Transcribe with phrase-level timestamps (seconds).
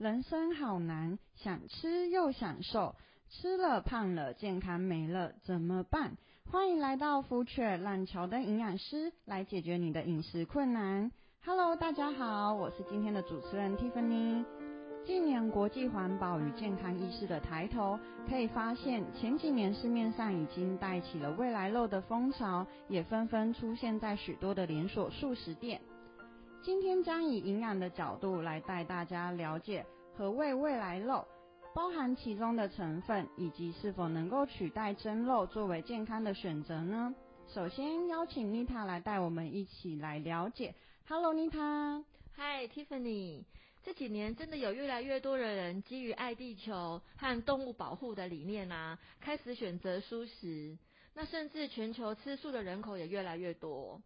[0.00, 2.94] 人生好难，想吃又想瘦，
[3.28, 6.16] 吃了胖了，健康没了，怎么办？
[6.50, 11.12] 欢迎来到福雀让乔的营养师来解决你的饮食困难。
[11.44, 14.42] Hello，大家好，我是今天的主持人 Tiffany。
[15.04, 25.78] 近年国际环保与健康意识的抬头，可以发现前几年市面上已经带起了未来肉的风潮，也纷纷出现在许多的连锁素食店。
[26.62, 29.84] 今天将以营养的角度来带大家了解
[30.14, 31.26] 何谓未来肉，
[31.74, 37.14] 包含其中的成分，以及是否能够取代真肉作为健康的选择呢？
[37.48, 40.74] 首先邀请妮塔来带我们一起来了解。
[41.08, 42.04] Hello，妮塔。
[42.36, 43.44] Hi，Tiffany。
[43.82, 50.76] 这几年真的有越来越多的人基于爱地球和动物保护的理念啊，开始选择蔬食。
[51.14, 54.00] 那甚至全球吃素的人口也越来越多。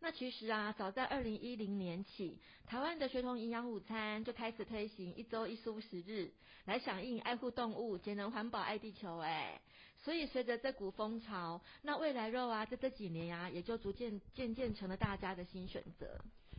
[0.00, 6.30] 那其实啊，早在二零一零年起，台湾的学童营养午餐就开始推行一周一蔬食日，
[6.66, 9.18] 来响应爱护动物、节能环保、爱地球。
[9.18, 9.60] 哎，
[9.98, 16.06] 所以随着这股风潮，那未来肉啊，在这几年呀、啊，也就逐渐渐渐成了大家的新选择。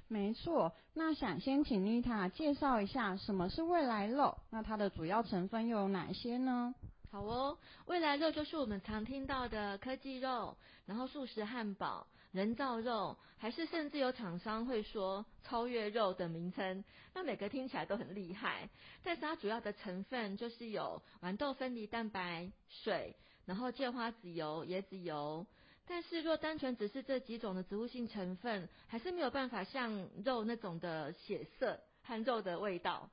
[0.09, 6.75] 没错，那想先请妮塔介绍一下什么是未来肉，那它的主要成分又有哪些呢？
[7.11, 16.83] 好哦，未来肉就是我们常听到的科技肉，然后素食汉堡、人造肉，还是甚至有厂商会说超越肉的名称。
[17.13, 18.69] 那每个听起来都很厉害，
[19.03, 25.45] 但是它主要的成分就是有豌豆分离蛋白、水，然后芥花籽油、椰子油。
[25.87, 33.09] 但是若单纯只是这几种的植物性成分，还是没有办法像肉那种的血色和肉的味道。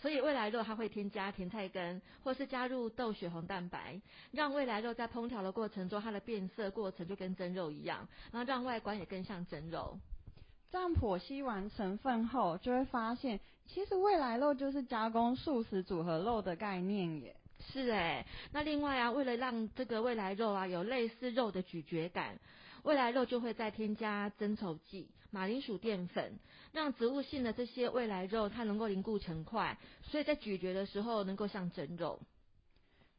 [0.00, 9.98] 所以未来肉它会添加甜菜根，或是加入豆血红蛋白，让未来肉在烹调的过程中，它的变色过程就跟蒸肉一样，然后让外观也更像蒸肉。
[10.70, 17.36] 这样剖析完成分后，就会发现，其实未来肉就是加工素食组合肉的概念耶。
[17.72, 22.38] 是诶，那另外啊，为了让这个未来肉啊有类似肉的咀嚼感。
[22.82, 26.38] 未来肉就会再添加增稠剂、马铃薯淀粉，
[26.72, 32.20] 让植物性的这些未来肉它能够凝固成块，所以在咀嚼的时候能够像真肉。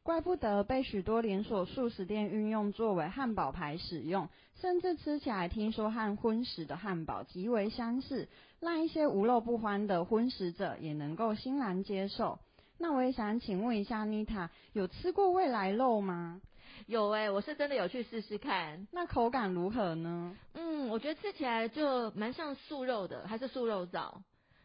[0.02, 4.28] 怪不得被许多连锁素食店运用作为汉堡排使用，
[4.60, 8.28] 甚至吃起来听说和荤食的汉堡极为相似，
[8.58, 12.40] 让一些无肉不欢的荤食者也能够欣然接受。
[12.78, 16.40] 那我也想请问一下妮塔，有吃过未来肉吗？
[16.86, 18.86] 有诶、欸，我是真的有去试试看。
[18.92, 20.36] 那口感如何呢？
[20.54, 24.12] 嗯，我觉得吃起来就蛮像素肉的，还是素肉燥，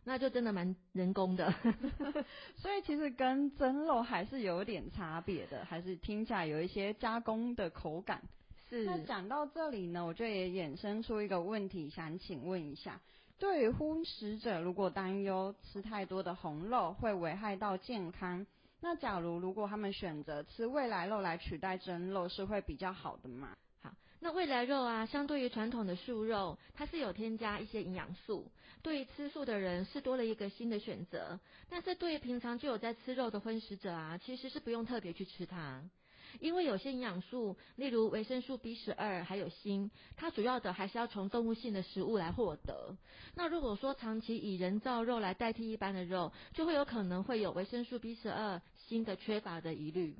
[0.03, 1.53] 那就真的蛮人工的。
[2.55, 8.21] 所以其实跟真肉还是有点差别的，还是听起来有一些加工的口感。
[8.69, 8.83] 是。
[8.85, 12.99] 那讲到这里呢，我就也衍生出一个问题，想请问一下。
[13.39, 18.47] 对于荤食者，如果担忧吃太多的红肉会危害到健康，
[18.79, 23.53] 那假如如果他们选择吃未来肉来取代真肉，是会比较好的吗？
[23.81, 28.49] 好，那未来肉啊，相对于传统的素肉，它是有添加一些营养素，
[28.83, 31.39] 对于吃素的人是多了一个新的选择。
[31.67, 35.83] 但是对于平常就有在吃肉的荤食者啊，其实是不用特别去吃它。
[36.39, 42.95] 因为有些营养素，例如维生素 B 十二还有锌，它主要的还是要从动物性的食物来获得。
[43.35, 50.15] 那如果说长期以人造肉来代替一般的肉，就会有可能会有维生素 B 十二、锌的缺乏的疑虑。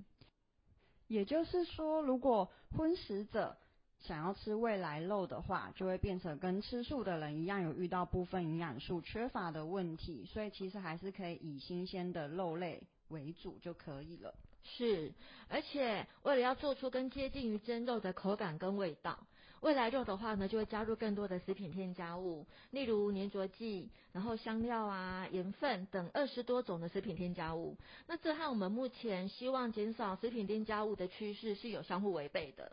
[1.08, 3.58] 也就是说，如果荤食者
[4.00, 10.26] 想要吃未来肉的话，就会变成跟吃素的人一样，有遇到部分营养素缺乏的问题。
[10.26, 14.36] 所以其实还是可以以新鲜的肉类为主就可以了。
[14.64, 15.12] 是，
[15.48, 19.18] 而且为了要做出更接近于真肉的口感跟味道，
[19.62, 27.78] 未来肉的话呢，就会加入更多的食品添加物，例如粘着剂，然后香料啊、盐分等二十多种的食品添加物。
[28.08, 32.72] 那这和我们目前希望减少食品添加物的趋势是有相互违背的。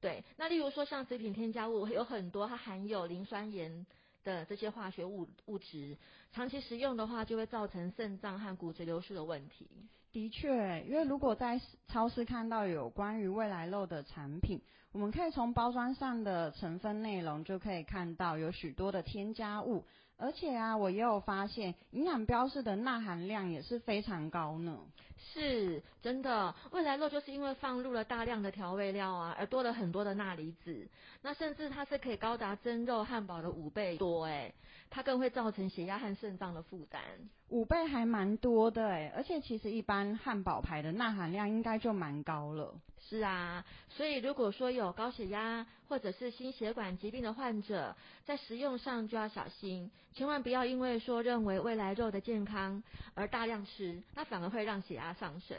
[0.00, 3.86] 对，那例如说像食品添加物有很多，它含有磷酸盐。
[4.24, 5.98] 的这些化学物物质，
[6.32, 9.68] 长期食用的话，就会造成肾脏和骨质流失的问题。
[10.14, 14.62] 的确，因为如果在超市看到有关于未来肉的产品，
[14.92, 19.84] 我们可以从包装上的成分内容就可以看到有许多的添加物。
[20.16, 24.78] 而且啊，我也有发现，营养标示的钠含量也是非常高呢。
[25.18, 30.88] 是真的，未来肉就是因为放入了大量的调味料啊，而多了很多的钠离子。
[31.22, 34.54] 那甚至它是可以高达蒸肉汉堡的五倍多诶，
[34.88, 37.02] 它更会造成血压和肾脏的负担。
[37.48, 42.74] 五倍还蛮多的诶，而且其实一般汉堡牌的钠含量应该就蛮高了。
[42.98, 52.82] 是啊，所以如果说有高血压或者是心血管疾病的患者，在食用上就要小心，千万不要因为说认为未来肉的健康
[53.14, 55.56] 而大量吃，那反而会让血压上升。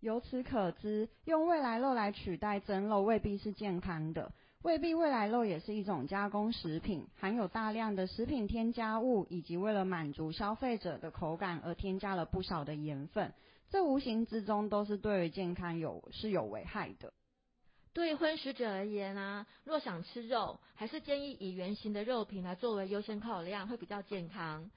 [0.00, 4.32] 由此可知，用未来肉来取代真肉未必是健康的。
[4.62, 13.32] 未必未来肉也是一种加工食品，含有大量的食品添加物，以及为了满足消费者的口感而添加了不少的盐分，
[13.70, 17.12] 这无形之中都是对于健康有是有危害的。
[17.92, 24.70] 对荤食者而言啊，若想吃肉，还是建议以原形的肉品来作为优先考量，会比较健康。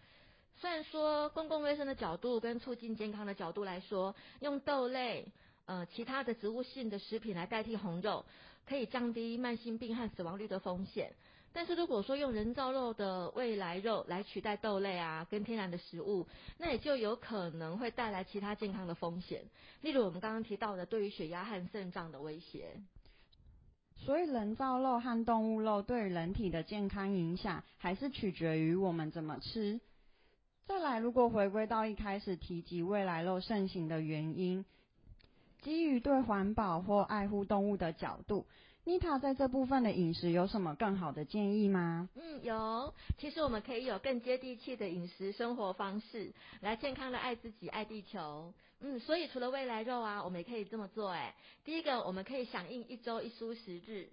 [0.56, 5.31] 虽然说公共卫生的角度跟促进健康的角度来说，用豆类、
[5.66, 8.24] 呃其他的植物性的食品来代替红肉。
[8.66, 11.13] 可以降低慢性病和死亡率的风险，
[11.54, 16.28] 但是如果说用人造肉的未来肉来取代豆类啊，跟天然的食物，
[16.58, 19.44] 那也就有可能会带来其他健康的风险，
[19.82, 22.82] 例如我们刚刚提到的对于血压和肾脏的威胁。
[23.96, 29.80] 所以人造肉和动物肉对人体的健康影响，还是取决于我们怎么吃。
[30.66, 34.66] 再来，如果回归到一开始提及未来肉盛行的原因。
[35.62, 38.46] 基于对环保或爱护动物的角度，
[38.85, 42.09] 妮塔在这部分的饮食有什么更好的建议吗？
[42.15, 42.94] 嗯，有。
[43.18, 48.53] 其实我们可以有更接地气的饮食生活方式，来健康的爱自己、爱地球。
[48.81, 51.12] 嗯，所以除了未来肉啊，我们也可以这么做。
[51.12, 51.33] 哎，
[51.63, 54.09] 第一个，我们可以响应一周一蔬食日，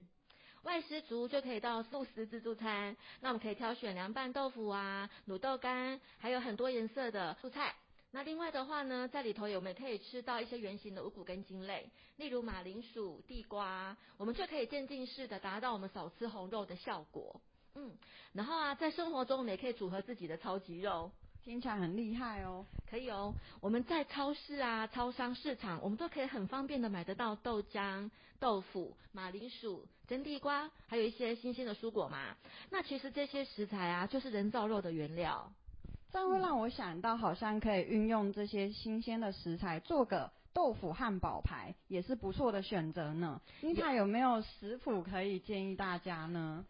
[0.62, 7.74] 外食族就可以到素食自助餐，那我们可以挑选凉拌豆腐啊、卤豆干，还有很多颜色的蔬菜。
[8.12, 17.40] 那另外的话呢，在里头我们也可以吃到一些圆形的五谷根茎类，例如马铃薯、地瓜，我们就可以渐进式的达到我们少吃红肉的效果。
[17.76, 17.92] 嗯，
[18.32, 21.12] 然后啊，在生活中我们也可以组合自己的超级肉，
[21.44, 22.66] 听起来很厉害哦。
[22.90, 28.10] 可以哦，我们在超市啊、超商、市场，我们都可以很方便的买得到豆浆、
[28.40, 32.36] 豆腐、马铃薯、蒸地瓜，还有一些新鲜的蔬果嘛。
[32.70, 35.52] 那其实这些食材啊，就是人造肉的原料。
[36.12, 43.40] 这样会让我想到，好像可以运用这些新鲜的食材做个豆腐汉堡排，也是不错的选择呢。
[43.60, 46.66] 妮塔有没有食谱可以建议大家呢？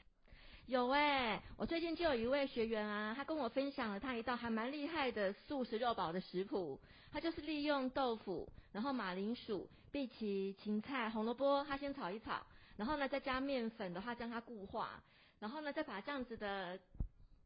[0.66, 6.78] 有哎、欸，我最近就有一位学员啊，他跟我分享了他一道还蛮厉害的素食肉堡的食谱。
[7.10, 12.40] 他就是利用豆腐，然后马铃薯、荸荠、芹菜、红萝卜，他先炒一炒，
[12.76, 15.02] 然后呢再加面粉的话将它固化，
[15.38, 16.78] 然后呢再把这样子的。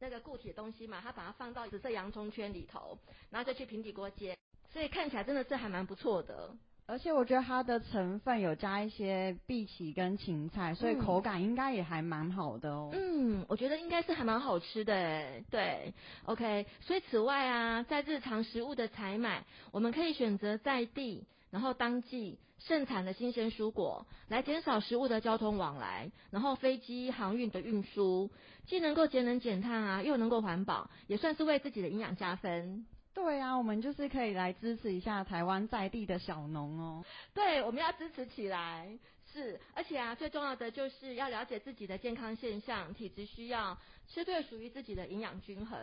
[0.05, 2.99] 那个固体的东西嘛，他把它放到紫色洋葱圈里头，
[3.31, 4.37] 然后再去平底锅煎，
[4.71, 6.55] 所以看起来真的是还蛮不错的。
[6.87, 12.91] 而且我觉得它的成分有加一些荸荠跟芹菜，所以口感应该也还蛮好的哦。
[12.93, 15.43] 嗯，我觉得应该是还蛮好吃的诶。
[15.51, 15.95] 对
[16.27, 16.67] ，OK。
[16.83, 19.43] 所以此外啊，在日常食物的采买，
[19.73, 21.25] 我们可以选择在地，
[21.55, 22.41] 然后当季。
[22.57, 28.31] 盛产的新鲜蔬果，来减少食物的交通往来，然后飞机航运的运输，
[28.65, 32.87] 既能够节能减碳啊，又能够环保，也算是为自己的营养加分。
[33.13, 37.05] 对啊，我们就是可以来支持一下台湾在地的小农哦。
[37.35, 38.99] 对，我们要支持起来。
[39.33, 43.77] 是，而且啊，最重要的就是要了解自己的健康现象、体质需要，
[44.09, 45.77] 吃对属于自己的营养均衡。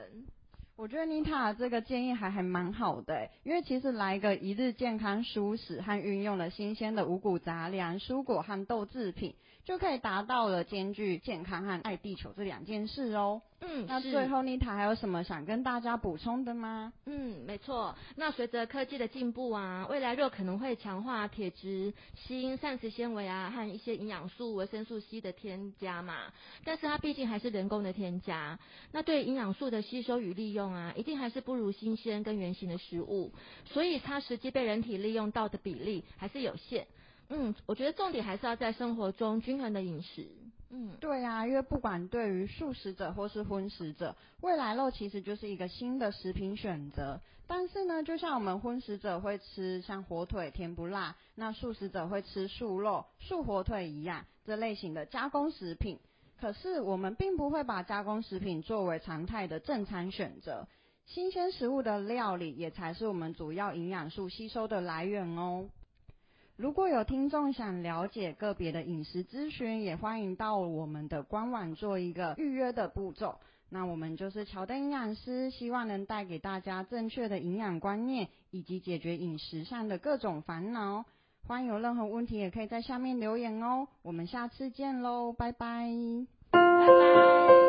[0.78, 13.42] 我觉得妮塔这个建议还还蛮好的，因为其实来个一日健康蔬食和运用了新鲜的五谷杂粮、蔬果和豆制品，就可以达到了兼具健康和爱地球这两件事哦。
[13.64, 16.92] 嗯，那最后妮塔还有什么想跟大家补充的吗？
[17.06, 17.96] 嗯，没错。
[18.16, 26.16] 那随着科技的进步啊，未来肉可能会强化铁质、锌、膳食纤维啊和一些营养素、维生素 C 的添加嘛。
[26.64, 28.58] 但是它毕竟还是人工的添加，
[28.92, 33.32] 那对营养素的吸收与利用啊，一定还是不如新鲜跟原型的食物。
[33.66, 36.88] 所以它实际被人体利用到的比例还是有限。
[37.34, 40.28] 嗯，我觉得重点还是要在生活中均衡的饮食。
[40.70, 47.20] 嗯，对啊，因为不管对于素食者或是荤食者，未来肉其实就是一个新的食品选择。
[47.48, 56.00] 但是呢，就像我们荤食者会吃像火腿甜不辣，那素食者会吃素肉、素火腿一样，这类型的加工食品。
[56.40, 60.68] 可是我们并不会把加工食品作为常态的正餐选择，
[61.06, 65.70] 新鲜食物的料理也才是我们主要营养素吸收的来源哦。
[66.62, 73.40] 如果有听众想了解个别的饮食咨询，也欢迎到我们的官网做一个预约的步骤。
[73.72, 81.06] 那我们就是乔登营养师，希望能带给大家正确的营养观念，以及解决饮食上的各种烦恼。
[81.48, 83.88] 欢迎有任何问题也可以在下面留言哦。
[84.04, 85.90] 我们下次见喽，拜拜，
[86.52, 87.61] 拜拜。